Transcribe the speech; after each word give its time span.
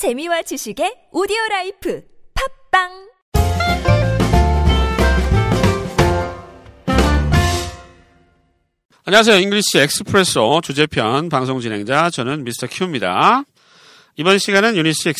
재미와 0.00 0.40
지식의 0.48 1.12
오디오 1.12 1.36
라이프 1.50 2.00
팟빵 2.72 2.88
안녕하세요. 9.04 9.38
English 9.40 9.78
Expresso 9.78 10.62
주제편 10.62 11.28
방송 11.28 11.60
진행자 11.60 12.08
저는 12.08 12.44
미스터 12.44 12.66
큐입니다. 12.70 13.42
이번 14.16 14.38
시간은 14.38 14.76
유닛 14.76 14.94
6 15.04 15.14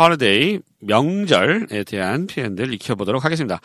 holiday 0.00 0.58
명절에 0.80 1.84
대한 1.86 2.26
표현들 2.26 2.74
익혀보도록 2.74 3.24
하겠습니다. 3.24 3.60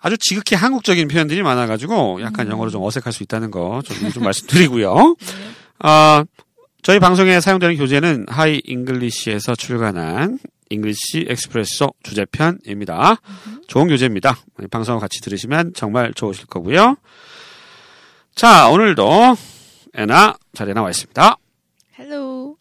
아주 0.00 0.16
지극히 0.18 0.56
한국적인 0.56 1.06
표현들이 1.06 1.44
많아가지고 1.44 2.22
약간 2.22 2.48
영어로 2.48 2.70
좀 2.70 2.82
어색할 2.82 3.12
수 3.12 3.22
있다는 3.22 3.52
거 3.52 3.82
좀 3.84 4.10
좀 4.10 4.24
말씀드리고요. 4.24 5.14
어, 5.84 6.22
저희 6.88 7.00
방송에 7.00 7.38
사용되는 7.38 7.76
교재는 7.76 8.24
Hi 8.28 8.62
English에서 8.64 9.54
출간한 9.56 10.38
English 10.70 11.26
Expresso 11.28 11.92
주제편입니다. 12.02 13.20
좋은 13.66 13.88
교재입니다. 13.88 14.38
방송을 14.70 14.98
같이 14.98 15.20
들으시면 15.20 15.74
정말 15.74 16.14
좋으실 16.14 16.46
거고요. 16.46 16.96
자, 18.34 18.70
오늘도 18.70 19.36
애나 19.96 20.38
자리에 20.54 20.72
나와 20.72 20.88
있습니다. 20.88 21.36
Hello. 21.98 22.56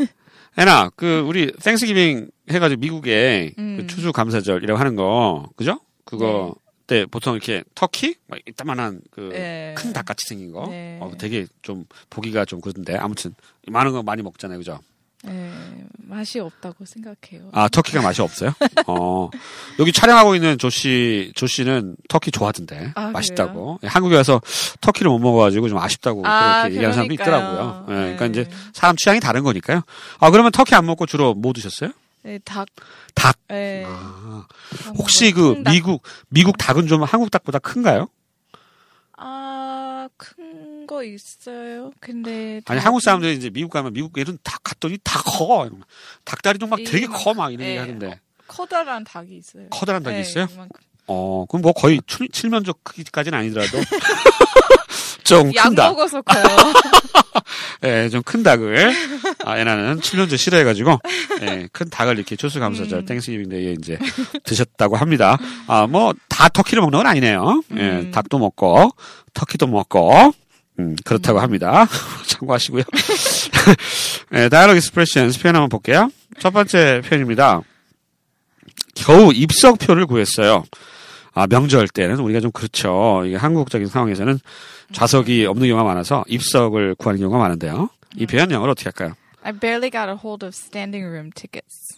애나, 0.56 0.88
그, 0.96 1.20
우리, 1.26 1.52
Thanksgiving 1.62 2.30
해가지고 2.48 2.80
미국에 2.80 3.52
음. 3.58 3.76
그 3.76 3.86
추수 3.88 4.10
감사절이라고 4.10 4.80
하는 4.80 4.96
거, 4.96 5.50
그죠? 5.54 5.80
그거 6.06 6.54
때 6.86 7.06
보통 7.06 7.34
이렇게 7.34 7.64
터키? 7.74 8.16
막 8.26 8.38
이따만한 8.46 9.00
그, 9.10 9.30
네. 9.32 9.74
큰 9.76 9.92
닭같이 9.92 10.26
생긴 10.26 10.52
거. 10.52 10.66
네. 10.68 10.98
어, 11.00 11.10
되게 11.18 11.46
좀 11.62 11.84
보기가 12.10 12.44
좀 12.44 12.60
그런데, 12.60 12.96
아무튼, 12.96 13.34
많은 13.66 13.92
거 13.92 14.02
많이 14.02 14.22
먹잖아요, 14.22 14.58
그죠? 14.58 14.78
네, 15.24 15.52
맛이 15.96 16.38
없다고 16.38 16.84
생각해요. 16.84 17.48
아, 17.52 17.68
터키가 17.68 18.00
맛이 18.02 18.22
없어요? 18.22 18.52
어. 18.86 19.28
여기 19.80 19.90
촬영하고 19.90 20.36
있는 20.36 20.56
조씨, 20.58 21.32
조씨는 21.34 21.96
터키 22.08 22.30
좋아하던데. 22.30 22.92
아, 22.94 23.08
맛있다고. 23.10 23.80
예, 23.82 23.88
한국에 23.88 24.14
와서 24.14 24.40
터키를 24.80 25.10
못 25.10 25.18
먹어가지고 25.18 25.68
좀 25.68 25.78
아쉽다고 25.78 26.24
아, 26.24 26.60
그렇게 26.60 26.74
얘기하는 26.76 26.94
사람도. 26.94 27.14
있더라고요. 27.14 27.86
예, 27.88 27.92
그러니까 27.94 28.28
네. 28.28 28.30
이제 28.42 28.50
사람 28.72 28.94
취향이 28.94 29.18
다른 29.18 29.42
거니까요. 29.42 29.80
아, 30.20 30.30
그러면 30.30 30.52
터키 30.52 30.76
안 30.76 30.86
먹고 30.86 31.06
주로 31.06 31.34
뭐 31.34 31.52
드셨어요? 31.52 31.90
네, 32.26 32.40
닭. 32.44 32.66
닭. 33.14 33.38
네. 33.48 33.84
아, 33.86 34.46
혹시 34.98 35.30
그. 35.30 35.62
미국, 35.64 36.02
미국 36.28 36.58
닭은 36.58 36.88
좀 36.88 37.04
한국 37.04 37.30
닭보다 37.30 37.60
큰가요? 37.60 38.08
아, 39.16 40.08
큰 40.16 40.86
거 40.86 41.02
있어요. 41.02 41.90
근데 42.00 42.60
아니, 42.66 42.78
한국 42.80 43.00
사람들이 43.00 43.34
이제 43.36 43.50
미국 43.50 43.70
가면 43.70 43.92
미국 43.92 44.16
애들은 44.16 44.38
닭 44.44 44.62
갔더니 44.62 44.98
다 45.02 45.20
커. 45.24 45.68
닭다리도 46.24 46.66
막 46.68 46.76
되게 46.84 47.06
커. 47.06 47.34
막 47.34 47.52
이런 47.52 47.64
예, 47.66 47.70
얘기 47.70 47.78
하는데. 47.78 48.20
커다란 48.46 49.02
닭이 49.02 49.36
있어요. 49.36 49.66
커다란 49.70 50.04
닭이 50.04 50.14
네, 50.16 50.20
있어요? 50.22 50.46
이만큼. 50.52 50.80
어, 51.08 51.44
그럼 51.48 51.62
뭐 51.62 51.72
거의 51.72 52.00
칠- 52.06 52.28
칠면조 52.28 52.74
크기까지는 52.84 53.36
아니더라도. 53.38 53.78
좀 55.26 55.37
약간 55.37 55.59
큰 55.59 55.74
닭. 55.74 55.88
먹어서 55.90 56.22
커요. 56.22 56.44
예, 57.84 58.08
좀 58.08 58.22
큰 58.22 58.42
닭을. 58.42 58.92
아, 59.44 59.58
애나는 59.58 60.00
칠면조 60.00 60.36
싫어해가지고, 60.36 60.98
예, 61.42 61.68
큰 61.72 61.88
닭을 61.90 62.16
이렇게 62.16 62.34
추수감사절 62.36 63.00
음. 63.00 63.06
Thanksgiving 63.06 63.48
Day에 63.48 63.74
이제 63.78 63.98
드셨다고 64.44 64.96
합니다. 64.96 65.38
아, 65.66 65.86
뭐, 65.86 66.12
다 66.28 66.48
turkey를 66.48 66.80
먹는 66.80 66.98
건 66.98 67.06
아니네요. 67.06 67.62
예, 67.76 67.80
음. 67.80 68.10
닭도 68.10 68.38
먹고, 68.38 68.90
turkey도 69.34 69.66
먹고, 69.66 70.32
음, 70.78 70.96
그렇다고 71.04 71.38
음. 71.38 71.42
합니다. 71.42 71.86
참고하시고요. 72.26 72.82
예, 74.34 74.48
Dialogue 74.48 74.78
Expressions 74.78 75.40
표현 75.40 75.56
한번 75.56 75.68
볼게요. 75.68 76.10
첫 76.38 76.52
번째 76.52 77.02
표현입니다. 77.06 77.60
겨우 78.94 79.32
입석표를 79.32 80.06
구했어요. 80.06 80.64
아, 81.32 81.46
명절 81.46 81.88
때는 81.88 82.18
우리가 82.18 82.40
좀 82.40 82.50
그렇죠. 82.50 83.22
이게 83.26 83.36
한국적인 83.36 83.88
상황에서는 83.88 84.38
좌석이 84.92 85.46
없는 85.46 85.68
경우가 85.68 85.84
많아서 85.84 86.24
입석을 86.28 86.94
구하는 86.96 87.20
경우가 87.20 87.38
많은데요. 87.38 87.90
이 88.16 88.26
표현 88.26 88.50
영어로 88.50 88.72
어떻게 88.72 88.84
할까요? 88.88 89.14
I 89.42 89.52
barely 89.52 89.90
got 89.90 90.08
a 90.08 90.16
hold 90.22 90.44
of 90.44 90.52
standing 90.54 91.06
room 91.06 91.30
tickets. 91.34 91.94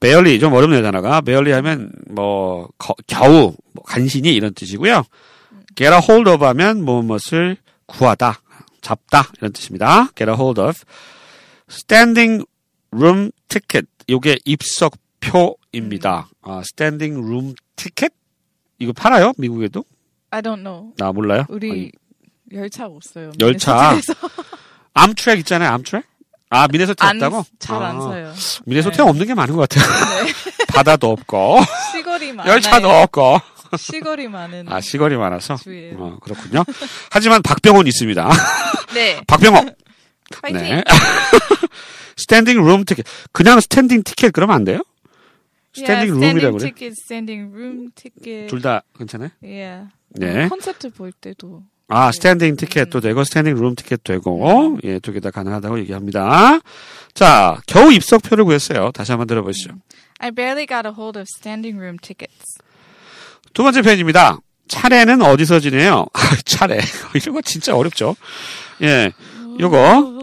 barely 0.00 0.38
좀 0.38 0.52
어렵네요 0.52 0.82
단어가 0.82 1.20
barely 1.20 1.52
하면 1.56 1.90
뭐 2.08 2.68
거- 2.78 2.94
겨우 3.06 3.54
뭐 3.72 3.84
간신히 3.84 4.32
이런 4.34 4.54
뜻이고요. 4.54 5.04
get 5.74 5.92
a 5.92 6.00
hold 6.00 6.30
of 6.30 6.44
하면 6.44 6.84
무엇을 6.84 7.56
구하다 7.86 8.40
잡다 8.80 9.30
이런 9.38 9.52
뜻입니다. 9.52 10.08
get 10.16 10.30
a 10.30 10.36
hold 10.36 10.60
of 10.60 10.74
standing 11.70 12.44
room 12.92 13.30
ticket 13.48 13.86
요게 14.08 14.38
입석표입니다. 14.44 16.28
아, 16.42 16.62
standing 16.64 17.20
room 17.24 17.54
ticket 17.76 18.14
이거 18.78 18.92
팔아요 18.92 19.32
미국에도? 19.36 19.84
I 20.30 20.42
don't 20.42 20.62
know. 20.62 20.92
나 20.96 21.12
몰라요. 21.12 21.44
우리 21.48 21.70
아니, 21.70 21.92
열차 22.52 22.86
없어요. 22.86 23.32
열차. 23.40 23.98
암트랙 24.94 25.38
있잖아요 25.40 25.70
암트랙. 25.70 26.04
아 26.50 26.66
미네소타 26.68 27.06
안, 27.06 27.16
없다고? 27.16 27.44
잘안 27.58 27.96
아, 27.96 28.00
서요. 28.00 28.32
미네소타 28.66 28.96
네. 29.04 29.08
없는 29.08 29.26
게 29.26 29.34
많은 29.34 29.54
것 29.54 29.68
같아요. 29.68 29.84
네. 30.24 30.32
바다도 30.68 31.10
없고 31.10 31.58
시골이 31.92 32.32
많아요. 32.32 32.52
열차도 32.54 32.88
없고. 32.88 33.38
시골이 33.76 34.28
많은 34.28 34.66
아, 34.72 34.80
시골이 34.80 35.16
많아서. 35.16 35.56
주예요. 35.56 35.96
어, 35.98 36.18
그렇군요. 36.22 36.64
하지만 37.10 37.42
박병호 37.42 37.86
있습니다. 37.86 38.30
네. 38.94 39.20
박병호. 39.26 39.60
파이팅. 40.42 40.60
네. 40.60 40.84
Standing 42.16 42.56
room 42.64 42.84
ticket. 42.86 43.04
그냥 43.32 43.60
standing 43.60 44.02
ticket 44.04 44.32
그러면 44.32 44.56
안 44.56 44.64
돼요? 44.64 44.82
스탠딩 45.78 46.14
yeah, 46.14 46.26
룸이라고 46.34 46.58
그래? 46.58 46.68
ticket, 46.70 46.94
standing 47.04 47.52
room 47.54 47.90
ticket. 47.94 48.46
둘다 48.48 48.82
괜찮아요? 48.98 49.30
Yeah. 49.42 49.88
네. 50.10 50.48
콘서트 50.48 50.90
볼 50.90 51.12
때도 51.12 51.62
아, 51.88 52.12
standing 52.12 52.56
ticket도 52.56 53.00
되고 53.00 53.24
standing 53.24 53.54
room 53.54 53.74
ticket도 53.74 54.02
되고 54.12 54.78
예, 54.84 54.98
두 54.98 55.12
개 55.12 55.20
다 55.20 55.30
가능하다고 55.30 55.78
얘기합니다. 55.80 56.58
자, 57.14 57.60
겨우 57.66 57.90
입석표를 57.92 58.44
구했어요. 58.44 58.90
다시 58.92 59.12
한번 59.12 59.26
들어보시죠. 59.26 59.70
I 60.18 60.30
barely 60.30 60.66
got 60.66 60.86
a 60.86 60.92
hold 60.94 61.18
of 61.18 61.24
standing 61.38 61.78
room 61.78 61.96
tickets. 62.02 62.58
두 63.54 63.62
번째 63.62 63.80
표현입니다. 63.82 64.38
차례는 64.68 65.22
어디서 65.22 65.60
지내요? 65.60 66.06
아, 66.12 66.20
차례. 66.44 66.78
이런 67.14 67.34
거 67.34 67.40
진짜 67.40 67.74
어렵죠? 67.74 68.16
예. 68.82 69.12
요거 69.58 70.18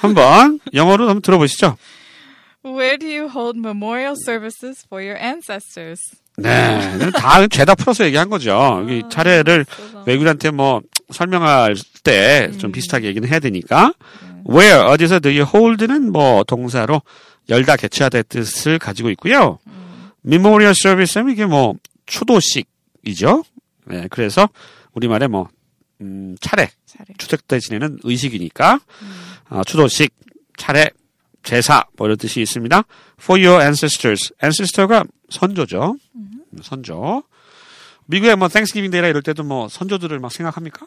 한번 0.00 0.60
영어로 0.74 1.08
한번 1.08 1.22
들어보시죠. 1.22 1.76
Where 2.64 2.98
do 2.98 3.06
you 3.06 3.28
hold 3.28 3.56
memorial 3.58 4.14
services 4.24 4.84
for 4.86 5.02
your 5.04 5.18
ancestors? 5.22 6.00
네. 6.36 6.78
다 7.16 7.46
죄다 7.48 7.74
풀어서 7.74 8.04
얘기한 8.06 8.28
거죠. 8.30 8.84
이 8.88 9.02
차례를 9.10 9.64
그래서- 9.64 10.04
외국인한테 10.06 10.50
뭐 10.50 10.80
설명할 11.10 11.74
때좀 12.04 12.70
음. 12.70 12.72
비슷하게 12.72 13.08
얘기는 13.08 13.26
해야 13.28 13.38
되니까. 13.38 13.92
where, 14.48 14.80
어디서 14.88 15.20
do 15.20 15.30
you 15.30 15.44
hold는 15.44 16.12
뭐 16.12 16.44
동사로 16.44 17.02
열다 17.48 17.76
개최하다의 17.76 18.24
뜻을 18.28 18.78
가지고 18.78 19.10
있고요. 19.10 19.58
memorial 20.24 20.74
service는 20.76 21.32
이게 21.32 21.44
뭐 21.46 21.74
추도식이죠. 22.06 23.44
네. 23.86 24.06
그래서 24.10 24.48
우리말에 24.94 25.26
뭐, 25.28 25.48
음, 26.00 26.36
차례, 26.40 26.70
차례. 26.86 27.06
추석 27.18 27.46
때 27.48 27.58
지내는 27.60 27.98
의식이니까, 28.02 28.80
음. 29.02 29.12
아, 29.48 29.62
추도식, 29.64 30.12
차례, 30.56 30.90
제사, 31.42 31.84
뭐 31.96 32.06
이런 32.06 32.16
뜻이 32.18 32.40
있습니다. 32.40 32.82
For 33.20 33.42
your 33.44 33.62
ancestors. 33.62 34.32
ancestor가 34.42 35.04
선조죠. 35.30 35.96
선조. 36.62 37.22
미국에 38.06 38.34
뭐 38.34 38.48
Thanksgiving 38.48 38.90
Day라 38.90 39.08
이럴 39.08 39.22
때도 39.22 39.44
뭐 39.44 39.68
선조들을 39.68 40.18
막 40.18 40.32
생각합니까? 40.32 40.86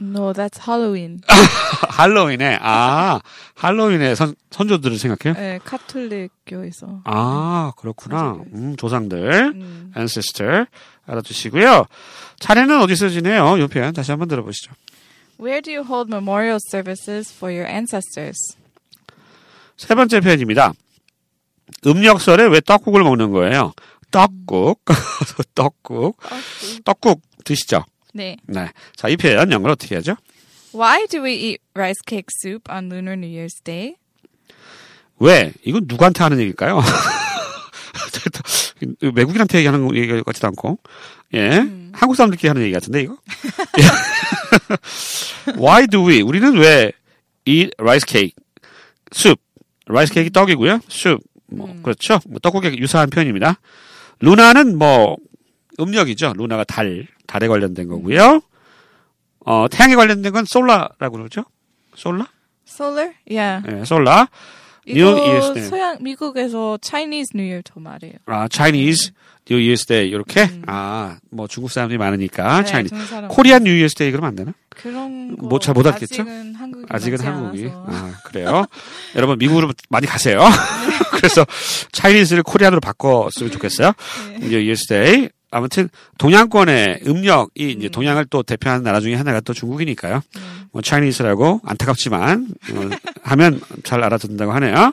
No, 0.00 0.32
that's 0.32 0.58
Halloween. 0.66 1.20
할로윈에, 1.88 2.58
아, 2.60 3.20
할로윈에 3.54 4.16
선, 4.16 4.34
선조들을 4.50 4.98
생각해요? 4.98 5.34
네, 5.40 5.60
카톨릭 5.64 6.32
교에서. 6.46 7.00
아, 7.04 7.72
그렇구나. 7.76 8.40
음, 8.54 8.74
조상들. 8.76 9.52
음. 9.54 9.92
ancestor. 9.96 10.66
알아두시고요. 11.06 11.86
차례는 12.40 12.80
어디서 12.80 13.10
지내요? 13.10 13.56
이 13.58 13.66
표현 13.68 13.92
다시 13.92 14.10
한번 14.10 14.26
들어보시죠. 14.28 14.72
Where 15.38 15.60
do 15.62 15.72
you 15.72 15.84
hold 15.86 16.10
memorial 16.10 16.58
services 16.70 17.32
for 17.32 17.54
your 17.54 17.70
ancestors? 17.70 18.38
세 19.76 19.94
번째 19.94 20.20
표현입니다. 20.20 20.72
음력설에 21.86 22.46
왜 22.46 22.60
떡국을 22.60 23.02
먹는 23.02 23.30
거예요? 23.32 23.72
떡국. 24.10 24.84
떡국. 25.54 26.16
떡국 26.84 27.20
드시죠? 27.44 27.84
네. 28.12 28.36
네. 28.46 28.68
자, 28.94 29.08
이 29.08 29.16
표현 29.16 29.50
영어로 29.50 29.72
어떻게 29.72 29.96
하죠? 29.96 30.14
Why 30.74 31.06
do 31.08 31.22
we 31.24 31.32
eat 31.34 31.58
rice 31.74 32.00
cake 32.06 32.26
soup 32.42 32.70
on 32.70 32.86
Lunar 32.86 33.14
New 33.18 33.28
Year's 33.30 33.62
Day? 33.64 33.94
왜? 35.18 35.52
이건 35.64 35.84
누구한테 35.86 36.22
하는 36.22 36.38
얘기일까요? 36.40 36.80
외국인한테 39.14 39.58
얘기하는 39.58 39.86
거- 39.88 39.96
얘기 39.96 40.22
같지도 40.22 40.46
않고. 40.48 40.78
예. 41.34 41.50
한국 41.92 42.16
사람들끼리 42.16 42.48
하는 42.48 42.62
얘기 42.62 42.72
같은데, 42.72 43.02
이거? 43.02 43.16
예. 43.78 45.52
Why 45.56 45.86
do 45.86 46.06
we? 46.06 46.20
우리는 46.22 46.56
왜 46.56 46.92
eat 47.46 47.70
rice 47.78 48.04
cake? 48.06 48.34
soup. 49.12 49.40
Rice 49.88 50.12
cake이 50.14 50.30
떡이고요. 50.30 50.80
soup. 50.90 51.22
뭐 51.46 51.74
그렇죠. 51.82 52.18
뭐 52.28 52.38
떡국에 52.40 52.76
유사한 52.78 53.10
표현입니다. 53.10 53.60
루나는 54.20 54.78
뭐 54.78 55.16
음력이죠. 55.78 56.32
루나가 56.36 56.64
달 56.64 57.06
달에 57.26 57.48
관련된 57.48 57.88
거고요. 57.88 58.40
어 59.46 59.66
태양에 59.70 59.94
관련된 59.94 60.32
건 60.32 60.44
솔라라고 60.46 61.16
그러죠. 61.18 61.44
솔라? 61.94 62.26
Solar? 62.66 63.12
Yeah. 63.30 63.62
예, 63.80 63.84
솔라. 63.84 64.28
New 64.88 65.04
Year's 65.16 65.44
이거 65.44 65.54
Day. 65.54 65.68
서양 65.68 65.98
미국에서 66.02 66.78
Chinese 66.82 67.30
New 67.34 67.44
Year 67.46 67.62
더 67.62 67.78
말해요. 67.80 68.14
아, 68.26 68.48
Chinese 68.48 69.12
New 69.50 69.60
Year's 69.62 69.86
Day 69.86 70.08
이렇게 70.10 70.48
아, 70.66 71.18
뭐 71.30 71.46
중국 71.46 71.70
사람들이 71.70 71.98
많으니까 71.98 72.62
네, 72.62 72.66
Chinese. 72.66 72.98
코리안 73.28 73.62
New 73.66 73.72
Year's 73.82 73.96
Day 73.96 74.10
그러면 74.10 74.28
안 74.28 74.36
되나? 74.36 74.52
그런 74.70 75.36
거 75.36 75.46
뭐잘못 75.46 75.86
알겠죠? 75.86 76.22
아직은 76.22 76.53
아직은 76.88 77.20
한국이. 77.20 77.70
아, 77.72 78.14
그래요. 78.24 78.66
여러분 79.16 79.38
미국으로 79.38 79.72
많이 79.88 80.06
가세요. 80.06 80.40
그래서 81.12 81.46
차이니즈를 81.92 82.42
코리안으로 82.42 82.80
바꿨으면 82.80 83.50
좋겠어요. 83.52 83.92
네. 84.40 84.48
Year's 84.48 84.88
Day. 84.88 85.28
아무튼 85.50 85.88
동양권의 86.18 87.02
음력이 87.06 87.70
이제 87.72 87.86
음. 87.86 87.90
동양을 87.90 88.26
또 88.26 88.42
대표하는 88.42 88.82
나라 88.82 89.00
중에 89.00 89.14
하나가 89.14 89.40
또 89.40 89.52
중국이니까요. 89.52 90.20
네. 90.34 90.40
뭐 90.72 90.82
차이니스라고 90.82 91.60
안타깝지만 91.64 92.48
어, 92.72 92.90
하면 93.22 93.60
잘 93.84 94.02
알아듣는다고 94.02 94.52
하네요. 94.52 94.92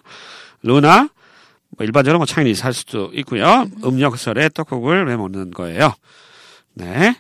루나 0.62 1.10
뭐 1.78 1.86
일반적으로 1.86 2.20
뭐 2.20 2.26
차이니스 2.28 2.62
할 2.64 2.74
수도 2.74 3.10
있고요. 3.14 3.68
음력설에 3.84 4.50
떡국을 4.50 5.08
왜 5.08 5.16
먹는 5.18 5.52
거예요. 5.52 5.96
네. 6.76 7.16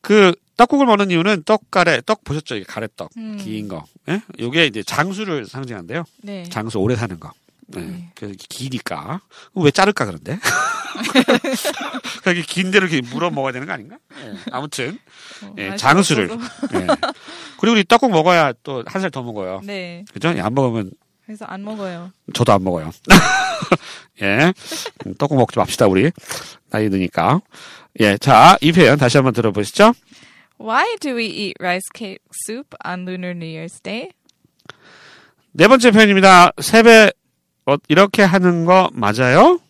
그 0.00 0.32
떡국을 0.56 0.86
먹는 0.86 1.10
이유는 1.10 1.44
떡가래 1.44 2.02
떡 2.06 2.22
보셨죠? 2.24 2.56
이게 2.56 2.64
가래떡 2.64 3.10
음. 3.16 3.36
긴 3.38 3.68
거. 3.68 3.84
예? 4.08 4.20
요게 4.38 4.66
이제 4.66 4.82
장수를 4.82 5.46
상징한대요. 5.46 6.04
네. 6.22 6.44
장수 6.50 6.78
오래 6.78 6.96
사는 6.96 7.18
거. 7.18 7.32
네. 7.68 7.80
네. 7.82 8.10
그래서 8.14 8.34
기니까 8.48 9.20
왜 9.54 9.70
자를까 9.70 10.04
그런데? 10.04 10.38
그렇게 12.22 12.42
긴 12.42 12.70
대로 12.70 12.86
이렇게 12.86 13.06
물어 13.08 13.30
먹어야 13.30 13.52
되는 13.52 13.66
거 13.66 13.72
아닌가? 13.72 13.96
예. 14.22 14.34
아무튼 14.52 14.98
어, 15.44 15.54
예, 15.58 15.76
장수를. 15.76 16.30
예. 16.74 16.86
그리고 17.58 17.74
우리 17.74 17.84
떡국 17.84 18.10
먹어야 18.10 18.52
또 18.62 18.82
한 18.86 19.00
살 19.00 19.10
더 19.10 19.22
먹어요. 19.22 19.60
네. 19.64 20.04
그죠? 20.12 20.28
안 20.28 20.54
먹으면 20.54 20.90
그래서 21.24 21.44
안 21.46 21.62
먹어요. 21.64 22.10
저도 22.34 22.52
안 22.52 22.62
먹어요. 22.64 22.90
예. 24.22 24.52
음, 25.06 25.14
떡국 25.16 25.38
먹지 25.38 25.58
맙시다, 25.58 25.86
우리. 25.86 26.10
나이 26.70 26.90
드니까. 26.90 27.40
예. 27.98 28.16
자, 28.18 28.56
이 28.60 28.72
표현 28.72 28.98
다시 28.98 29.16
한번 29.18 29.32
들어보시죠. 29.32 29.92
Why 30.60 30.96
do 31.00 31.16
we 31.16 31.26
eat 31.26 31.54
rice 31.58 31.88
cake 31.94 32.18
soup 32.46 32.76
on 32.84 33.00
Lunar 33.08 33.30
New 33.34 33.48
Year's 33.48 33.82
Day? 33.82 34.10
네 35.52 35.66
번째 35.66 35.90
표현입니다. 35.90 36.52
세배, 36.60 37.10
어, 37.66 37.76
이렇게 37.88 38.22
하는 38.22 38.64
거 38.64 38.88
맞아요? 38.92 39.60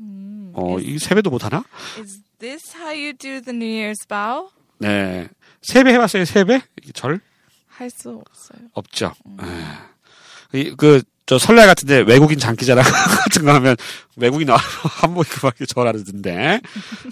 음, 0.00 0.52
어, 0.54 0.78
이 0.80 0.98
세배도 0.98 1.30
못 1.30 1.44
하나? 1.44 1.62
is 1.98 2.20
this 2.40 2.74
how 2.76 2.90
you 2.90 3.12
do 3.12 3.40
the 3.40 3.54
New 3.56 3.68
Year's 3.68 4.06
vow? 4.08 4.48
네. 4.78 5.28
세배 5.62 5.92
해봤어요, 5.94 6.24
세배? 6.24 6.62
절? 6.94 7.20
할 7.68 7.90
수 7.90 8.10
없어요. 8.10 8.68
없죠. 8.72 9.12
예. 10.52 10.58
이, 10.58 10.74
그, 10.76 11.02
저 11.28 11.36
설날 11.38 11.66
같은데 11.66 11.98
외국인 11.98 12.38
장기자랑 12.38 12.82
같은 13.24 13.44
거 13.44 13.52
하면 13.52 13.76
외국인 14.16 14.48
와서 14.48 14.64
한복 14.82 15.26
입고 15.26 15.46
막 15.46 15.54
이렇게 15.58 15.66
절하던데. 15.66 16.60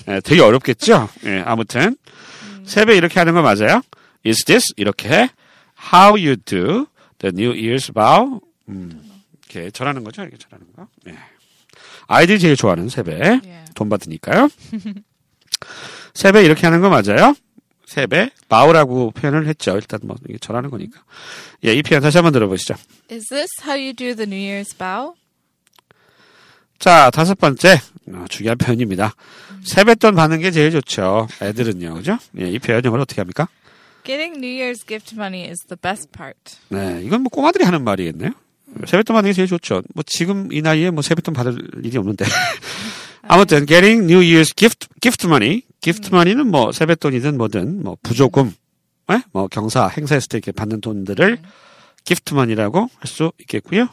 예, 0.08 0.20
되게 0.24 0.40
어렵겠죠? 0.40 1.10
예, 1.26 1.42
아무튼. 1.44 1.98
세배 2.64 2.96
이렇게 2.96 3.20
하는 3.20 3.34
거 3.34 3.42
맞아요? 3.42 3.82
Is 4.24 4.42
this? 4.46 4.72
이렇게. 4.78 5.28
How 5.92 6.12
you 6.12 6.36
do 6.36 6.86
the 7.18 7.30
New 7.30 7.52
Year's 7.52 7.92
vow? 7.92 8.40
음, 8.70 9.02
이렇게 9.50 9.70
절하는 9.70 10.02
거죠? 10.02 10.22
이렇게 10.22 10.38
절하는 10.38 10.66
거. 10.74 10.88
예. 11.08 11.18
아이들이 12.06 12.38
제일 12.38 12.56
좋아하는 12.56 12.88
세배. 12.88 13.12
Yeah. 13.20 13.72
돈 13.74 13.90
받으니까요. 13.90 14.48
세배 16.14 16.42
이렇게 16.42 16.66
하는 16.66 16.80
거 16.80 16.88
맞아요? 16.88 17.34
세배, 17.86 18.30
바우라고 18.48 19.12
표현을 19.12 19.46
했죠. 19.46 19.76
일단 19.76 20.00
뭐 20.02 20.16
이게 20.28 20.38
절하는 20.38 20.70
거니까. 20.70 21.00
예, 21.64 21.72
이 21.72 21.82
표현 21.82 22.02
다시 22.02 22.18
한번 22.18 22.32
들어보시죠. 22.32 22.74
Is 23.10 23.28
this 23.28 23.48
how 23.64 23.80
you 23.80 23.94
do 23.94 24.14
the 24.14 24.26
New 24.26 24.38
Year's 24.38 24.76
vow? 24.76 25.14
자, 26.78 27.10
다섯 27.10 27.38
번째 27.38 27.80
어, 28.12 28.24
중요한 28.28 28.58
표현입니다. 28.58 29.14
세뱃돈 29.62 30.14
받는 30.14 30.40
게 30.40 30.50
제일 30.50 30.70
좋죠. 30.72 31.28
애들은요, 31.40 31.94
그죠? 31.94 32.18
예, 32.38 32.50
이 32.50 32.58
표현 32.58 32.84
영어로 32.84 33.02
어떻게 33.02 33.20
합니까? 33.20 33.48
Getting 34.04 34.38
New 34.38 34.62
Year's 34.62 34.86
gift 34.86 35.14
money 35.16 35.48
is 35.48 35.64
the 35.66 35.76
best 35.80 36.10
part. 36.12 36.38
네, 36.68 37.02
이건 37.04 37.22
뭐 37.22 37.30
꼬마들이 37.30 37.64
하는 37.64 37.82
말이겠네요. 37.82 38.30
세뱃돈 38.84 39.14
받는 39.14 39.30
게 39.30 39.32
제일 39.32 39.48
좋죠. 39.48 39.82
뭐 39.94 40.04
지금 40.06 40.52
이 40.52 40.60
나이에 40.60 40.90
뭐 40.90 41.02
세뱃돈 41.02 41.34
받을 41.34 41.56
일이 41.82 41.96
없는데. 41.98 42.24
아무튼 43.28 43.66
getting 43.66 44.04
New 44.04 44.20
Year's 44.20 44.54
gift 44.54 44.88
gift 45.00 45.26
money, 45.26 45.62
gift 45.80 46.08
money는 46.12 46.50
뭐 46.50 46.72
세뱃돈이든 46.72 47.36
뭐든 47.38 47.82
뭐 47.82 47.96
부조금, 48.02 48.52
예? 49.12 49.22
뭐 49.32 49.46
경사 49.48 49.86
행사했을 49.88 50.28
때 50.28 50.38
이렇게 50.38 50.52
받는 50.52 50.80
돈들을 50.80 51.38
gift 52.04 52.34
money라고 52.34 52.80
할 52.98 53.06
수 53.06 53.32
있겠고요. 53.40 53.88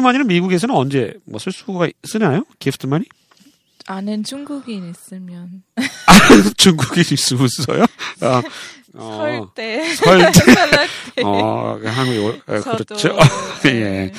money는 0.00 0.26
미국에서는 0.28 0.74
언제 0.74 1.14
뭐 1.24 1.38
쓸 1.38 1.52
수가 1.52 1.88
쓰나요? 2.04 2.44
money? 2.86 3.06
아는 3.86 4.22
중국인 4.22 4.88
있으면 4.90 5.64
중국인 6.56 7.02
있으면 7.12 7.48
써요? 7.48 7.82
어, 8.20 8.40
어, 8.94 9.16
설 9.16 9.46
때, 9.54 9.94
설 9.94 10.18
때. 10.32 10.32
설날 10.54 10.86
때. 11.14 11.22
어, 11.24 11.78
한국이 11.84 12.18
올- 12.18 12.42
어, 12.46 12.60
저도, 12.60 12.84
그렇죠. 12.84 13.16
네. 13.64 13.70
예, 14.10 14.12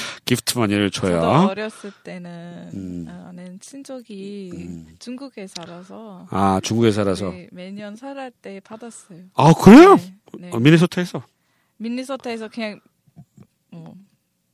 money를 0.55 0.89
저도 0.91 1.07
줘요. 1.09 1.47
어렸을 1.49 1.91
때는 2.03 2.71
음. 2.73 3.05
아는 3.27 3.59
친척이 3.59 4.85
중국에 4.99 5.47
살아서 5.47 6.27
아, 6.31 6.59
중국에 6.63 6.91
살아서. 6.91 7.29
네, 7.31 7.47
매년 7.51 7.95
설날 7.95 8.31
때 8.31 8.59
받았어요. 8.61 9.19
아, 9.35 9.53
그래요? 9.53 9.95
네, 9.95 10.13
네. 10.39 10.49
어, 10.51 10.59
미네소타에서. 10.59 11.23
미니소타에서 11.77 12.47
그냥 12.47 12.79
어, 13.71 13.93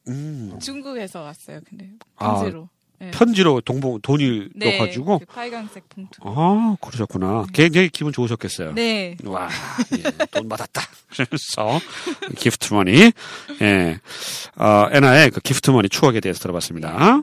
음, 0.07 0.57
중국에서 0.61 1.21
왔어요. 1.21 1.59
근데 1.67 1.91
아, 2.15 2.35
편지로. 2.35 2.69
네. 2.99 3.11
편지로 3.11 3.61
동봉 3.61 4.01
돈이 4.01 4.49
네, 4.55 4.77
넣어가지고. 4.77 5.19
그 5.19 5.25
빨간색 5.25 5.87
봉투. 5.89 6.19
아, 6.23 6.75
그러셨구나. 6.81 7.45
굉장히 7.53 7.89
기분 7.89 8.11
좋으셨겠어요. 8.11 8.73
네. 8.73 9.15
와, 9.23 9.49
예, 9.97 10.03
돈 10.31 10.49
받았다. 10.49 10.81
그래서 11.09 11.79
gift 12.37 12.73
money, 12.73 13.11
예, 13.61 13.99
어, 14.57 14.87
애나의 14.91 15.31
그 15.31 15.39
gift 15.39 15.71
money 15.71 15.87
추억에 15.89 16.19
대해서 16.19 16.39
들어봤습니다. 16.41 17.21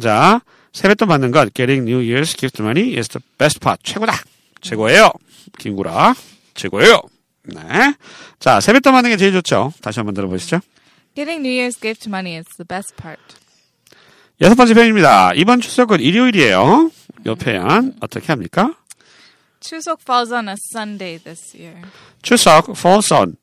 자, 0.00 0.40
세뱃돈 0.72 1.08
받는 1.08 1.30
것, 1.32 1.52
getting 1.54 1.90
New 1.90 2.02
Year's 2.02 2.36
gift 2.38 2.62
money 2.62 2.96
is 2.96 3.08
the 3.08 3.22
best 3.38 3.58
part. 3.60 3.82
최고다. 3.82 4.12
최고예요. 4.60 5.10
김구라, 5.58 6.14
최고예요. 6.54 7.00
네. 7.44 7.58
자, 8.38 8.60
세뱃돈 8.60 8.92
받는 8.92 9.10
게 9.10 9.16
제일 9.16 9.32
좋죠. 9.32 9.72
다시 9.80 9.98
한번 9.98 10.14
들어보시죠. 10.14 10.60
Getting 11.16 11.44
New 11.44 11.50
Year's 11.58 11.80
gift 11.80 12.08
money 12.08 12.36
is 12.36 12.46
the 12.56 12.66
best 12.66 12.94
part. 12.96 13.20
여섯 14.40 14.54
번째 14.54 14.72
표현입니다. 14.72 15.34
이번 15.34 15.60
추석은 15.60 16.00
일요일이에요. 16.00 16.90
이 17.26 17.34
표현 17.34 17.94
어떻게 18.00 18.28
합니까? 18.28 18.74
추석 19.60 20.00
falls 20.00 20.32
on 20.32 20.48
a 20.48 20.54
Sunday 20.72 21.18
this 21.18 21.54
year. 21.54 21.82
추석, 22.22 22.70
falls 22.70 23.12
on. 23.12 23.36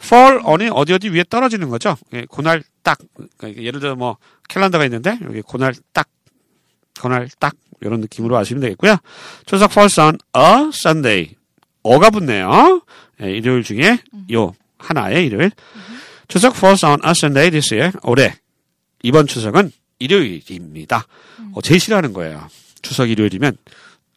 fall 0.00 0.40
on이 0.44 0.70
어디 0.72 0.92
어디 0.92 1.08
위에 1.08 1.24
떨어지는 1.28 1.68
거죠. 1.68 1.96
예, 2.12 2.24
그날 2.30 2.62
딱, 2.84 2.98
그러니까 3.36 3.60
예를 3.60 3.80
들어 3.80 3.96
뭐 3.96 4.16
캘린더가 4.48 4.84
있는데 4.84 5.18
여기 5.24 5.42
그날 5.42 5.74
딱, 5.92 6.08
그날 7.00 7.28
딱 7.40 7.56
이런 7.80 8.00
느낌으로 8.00 8.36
아시면 8.36 8.60
되겠고요. 8.60 8.98
추석 9.44 9.72
falls 9.72 9.98
on 9.98 10.18
a 10.36 10.68
Sunday. 10.72 11.34
어가 11.82 12.10
붙네요. 12.10 12.82
예, 13.22 13.32
일요일 13.32 13.64
중에 13.64 13.98
요 14.32 14.54
하나의 14.78 15.26
일요일. 15.26 15.50
추석 16.28 16.56
falls 16.56 16.86
on 16.86 17.00
a 17.04 17.10
Sunday 17.10 17.50
this 17.50 17.74
year. 17.74 17.92
올해 18.04 18.36
이번 19.02 19.26
추석은 19.26 19.72
일요일입니다. 19.98 21.06
어, 21.52 21.60
제일 21.62 21.80
싫어하는 21.80 22.12
거예요. 22.12 22.48
추석 22.82 23.10
일요일이면 23.10 23.56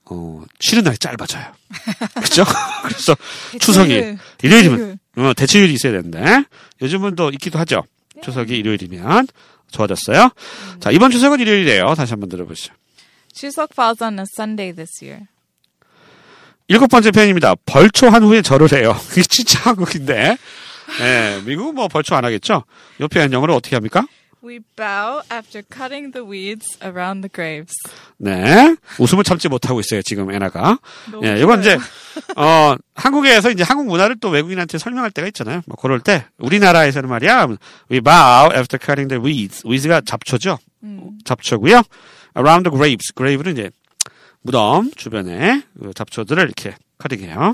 어, 0.05 0.43
쉬는 0.59 0.83
날이 0.83 0.97
짧아져요. 0.97 1.45
그렇죠? 2.15 2.43
그래서 2.83 3.15
추석이 3.59 3.89
대체율, 3.89 4.17
일요일이면 4.43 4.77
대체율. 4.77 5.27
어, 5.27 5.33
대체율이 5.33 5.73
있어야 5.73 5.93
되는데 5.93 6.43
요즘은 6.81 7.15
또 7.15 7.29
있기도 7.31 7.59
하죠. 7.59 7.83
추석이 8.23 8.57
일요일이면 8.57 9.27
좋아졌어요. 9.71 10.29
자 10.79 10.91
이번 10.91 11.11
추석은 11.11 11.39
일요일이에요. 11.39 11.93
다시 11.95 12.11
한번 12.11 12.29
들어보시죠. 12.29 12.73
추석 13.33 13.69
falls 13.73 14.03
on 14.03 14.19
a 14.19 14.25
Sunday 14.37 14.75
this 14.75 15.03
year. 15.03 15.27
일곱 16.67 16.87
번째 16.87 17.11
표현입니다. 17.11 17.55
벌초한 17.65 18.23
후에 18.23 18.41
절을 18.41 18.71
해요. 18.73 18.95
이게 19.11 19.23
진짜 19.23 19.59
한국인데. 19.61 20.37
예, 21.01 21.41
미국은 21.45 21.75
뭐 21.75 21.87
벌초 21.87 22.15
안 22.15 22.25
하겠죠? 22.25 22.63
이 22.99 23.07
표현 23.07 23.31
영어로 23.31 23.55
어떻게 23.55 23.75
합니까? 23.75 24.05
We 24.43 24.59
bow 24.75 25.21
after 25.31 25.61
cutting 25.61 26.11
the 26.13 26.25
weeds 26.25 26.65
around 26.83 27.21
the 27.21 27.29
graves. 27.31 27.75
네. 28.17 28.75
웃음을 28.99 29.23
참지 29.23 29.47
못하고 29.47 29.79
있어요, 29.81 30.01
지금. 30.01 30.27
너무 30.31 30.79
예, 31.23 31.39
이건 31.39 31.59
이제. 31.61 31.77
어, 32.35 32.75
한국에서 32.95 33.51
이제 33.51 33.63
한국 33.63 33.85
문화를 33.85 34.17
또 34.19 34.29
외국인한테 34.29 34.79
설명할 34.79 35.11
때가 35.11 35.27
있잖아요. 35.27 35.61
뭐, 35.67 35.75
그럴 35.75 35.99
때, 35.99 36.25
우리나라에서는 36.39 37.07
말이야, 37.07 37.47
we 37.91 38.01
bow 38.01 38.49
after 38.55 38.79
cutting 38.83 39.09
the 39.09 39.23
weeds. 39.23 39.65
weeds가 39.67 40.01
잡초죠? 40.01 40.57
음. 40.83 41.19
잡초고요. 41.23 41.83
around 42.35 42.67
the 42.67 42.75
graves. 42.75 43.13
grave는 43.15 43.53
이제 43.53 43.69
무덤 44.41 44.91
주변에 44.95 45.61
그 45.79 45.93
잡초들을 45.93 46.43
이렇게 46.43 46.75
커팅해요. 46.97 47.53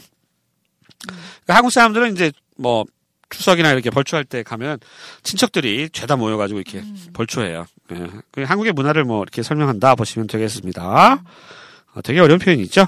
그러니까 1.01 1.55
한국 1.55 1.71
사람들은 1.71 2.13
이제 2.13 2.31
뭐 2.57 2.85
추석이나 3.29 3.71
이렇게 3.71 3.89
벌초할 3.89 4.23
때 4.25 4.43
가면 4.43 4.79
친척들이 5.23 5.89
죄다 5.91 6.15
모여가지고 6.15 6.59
이렇게 6.61 6.83
벌초해요. 7.13 7.65
예. 7.91 8.07
그 8.31 8.43
한국의 8.43 8.73
문화를 8.73 9.03
뭐 9.03 9.21
이렇게 9.21 9.43
설명한다 9.43 9.95
보시면 9.95 10.27
되겠습니다. 10.27 11.23
어, 11.93 12.01
되게 12.03 12.19
어려운 12.19 12.39
표현이죠. 12.39 12.85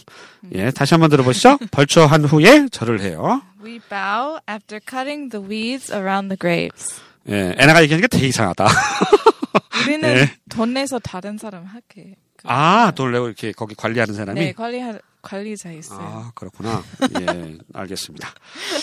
예, 0.53 0.71
다시 0.71 0.93
한번 0.93 1.09
들어보시죠. 1.09 1.57
벌초한 1.71 2.25
후에 2.25 2.67
절을 2.69 3.01
해요. 3.01 3.41
We 3.63 3.79
bow 3.89 4.39
after 4.49 4.79
cutting 4.87 5.29
the 5.31 5.45
weeds 5.45 5.91
around 5.93 6.29
the 6.29 6.37
graves. 6.39 7.01
예, 7.29 7.55
애나가 7.57 7.81
얘기하니까 7.83 8.07
되게 8.07 8.27
이상하다. 8.27 8.65
우리는 9.85 10.13
네. 10.13 10.35
돈 10.49 10.73
내서 10.73 10.99
다른 10.99 11.37
사람 11.37 11.65
하게. 11.65 12.15
그- 12.37 12.43
아, 12.47 12.91
돈 12.95 13.11
내고 13.11 13.27
이렇게 13.27 13.51
거기 13.51 13.75
관리하는 13.75 14.13
사람이? 14.13 14.39
네, 14.39 14.53
관리 14.53 14.79
관리자 15.21 15.71
있어요. 15.71 15.99
아, 16.01 16.31
그렇구나. 16.35 16.83
예, 17.21 17.57
알겠습니다. 17.73 18.29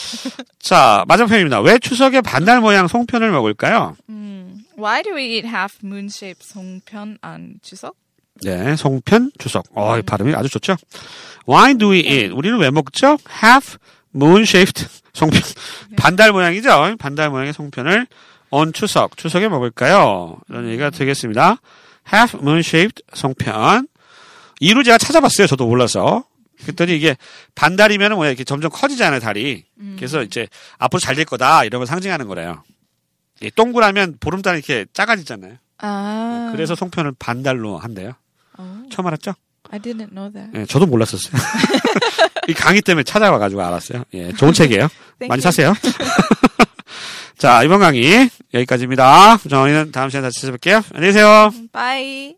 자, 0.58 1.04
마지막 1.08 1.28
편입니다. 1.28 1.60
왜 1.60 1.78
추석에 1.78 2.20
반달 2.20 2.60
모양 2.60 2.88
송편을 2.88 3.30
먹을까요? 3.30 3.96
음. 4.08 4.64
Why 4.78 5.02
do 5.02 5.14
we 5.14 5.36
eat 5.36 5.46
half 5.46 5.78
moon 5.84 6.06
shaped 6.06 6.46
송편 6.46 7.18
on 7.24 7.54
추석? 7.62 7.94
네, 8.42 8.76
송편, 8.76 9.32
추석. 9.38 9.64
어, 9.74 9.98
이 9.98 10.02
발음이 10.02 10.34
아주 10.34 10.48
좋죠? 10.50 10.76
Why 11.48 11.74
do 11.74 11.92
we 11.92 12.00
eat? 12.00 12.28
우리는 12.32 12.58
왜 12.58 12.70
먹죠? 12.70 13.16
Half 13.42 13.78
moon-shaped 14.14 14.86
송편. 15.12 15.40
반달 15.96 16.32
모양이죠? 16.32 16.96
반달 16.98 17.30
모양의 17.30 17.52
송편을 17.52 18.06
on 18.50 18.72
추석, 18.72 19.16
추석에 19.16 19.48
먹을까요? 19.48 20.38
이런 20.48 20.68
얘기가 20.68 20.90
되겠습니다. 20.90 21.56
Half 22.12 22.38
moon-shaped 22.38 23.02
송편. 23.14 23.88
이루 24.60 24.82
제가 24.84 24.98
찾아봤어요. 24.98 25.46
저도 25.46 25.66
몰라서. 25.66 26.24
그랬더니 26.62 26.96
이게 26.96 27.16
반달이면 27.54 28.14
뭐야 28.14 28.30
이렇게 28.30 28.42
점점 28.44 28.70
커지잖아요 28.70 29.20
달이. 29.20 29.64
그래서 29.96 30.22
이제 30.22 30.48
앞으로 30.78 30.98
잘 31.00 31.14
될 31.14 31.24
거다 31.26 31.64
이런 31.64 31.80
걸 31.80 31.86
상징하는 31.86 32.26
거래요. 32.26 32.62
이 33.42 33.50
동그라면 33.50 34.16
보름달 34.20 34.54
이렇게 34.56 34.86
작아지잖아요. 34.94 35.56
아. 35.78 36.48
그래서 36.52 36.74
송편을 36.74 37.12
반달로 37.18 37.76
한대요. 37.76 38.12
Oh, 38.58 38.88
처음 38.90 39.06
알았죠? 39.08 39.34
I 39.70 39.78
didn't 39.80 40.08
know 40.14 40.32
that. 40.32 40.50
예, 40.58 40.64
저도 40.64 40.86
몰랐었어요. 40.86 41.32
이 42.48 42.54
강의 42.54 42.80
때문에 42.80 43.02
찾아와가지고 43.04 43.60
알았어요. 43.62 44.04
예, 44.14 44.32
좋은 44.32 44.54
책이에요. 44.54 44.88
많이. 45.28 45.42
사세요. 45.42 45.74
자, 47.36 47.62
이번 47.64 47.80
강의 47.80 48.30
여기까지입니다. 48.54 49.36
저희는 49.50 49.92
다음 49.92 50.08
시간에 50.08 50.28
다시 50.28 50.40
찾아뵐게요. 50.46 50.82
안녕히 50.94 51.12
계세요. 51.12 51.52
Bye. 51.72 52.36